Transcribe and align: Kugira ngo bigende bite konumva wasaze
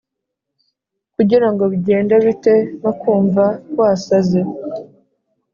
Kugira 1.15 1.47
ngo 1.51 1.63
bigende 1.71 2.15
bite 2.25 2.55
konumva 2.99 3.45
wasaze 3.79 4.41